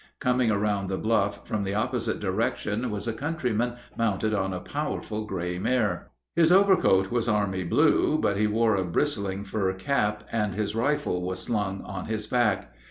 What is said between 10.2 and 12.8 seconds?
and his rifle was slung on his back.